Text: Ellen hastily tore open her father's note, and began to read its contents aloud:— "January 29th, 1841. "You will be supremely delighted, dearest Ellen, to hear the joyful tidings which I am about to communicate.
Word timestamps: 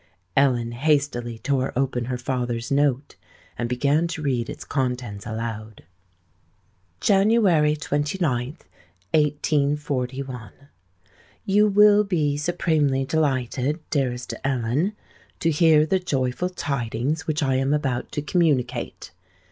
Ellen 0.35 0.71
hastily 0.71 1.37
tore 1.37 1.71
open 1.75 2.05
her 2.05 2.17
father's 2.17 2.71
note, 2.71 3.17
and 3.55 3.69
began 3.69 4.07
to 4.07 4.23
read 4.23 4.49
its 4.49 4.65
contents 4.65 5.27
aloud:— 5.27 5.83
"January 6.99 7.75
29th, 7.75 8.61
1841. 9.13 10.51
"You 11.45 11.67
will 11.67 12.03
be 12.03 12.35
supremely 12.35 13.05
delighted, 13.05 13.79
dearest 13.91 14.33
Ellen, 14.43 14.93
to 15.39 15.51
hear 15.51 15.85
the 15.85 15.99
joyful 15.99 16.49
tidings 16.49 17.27
which 17.27 17.43
I 17.43 17.53
am 17.57 17.71
about 17.71 18.11
to 18.13 18.23
communicate. 18.23 19.11